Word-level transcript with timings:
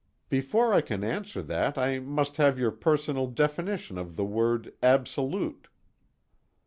"Before 0.29 0.73
I 0.73 0.81
can 0.81 1.03
answer 1.03 1.43
that 1.43 1.77
I 1.77 1.99
must 1.99 2.37
have 2.37 2.57
your 2.57 2.71
personal 2.71 3.27
definition 3.27 3.99
of 3.99 4.15
the 4.15 4.25
word 4.25 4.73
'absolute'." 4.81 5.67